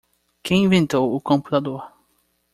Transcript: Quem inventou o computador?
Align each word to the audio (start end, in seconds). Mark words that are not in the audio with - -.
Quem 0.41 0.63
inventou 0.63 1.13
o 1.13 1.21
computador? 1.21 1.87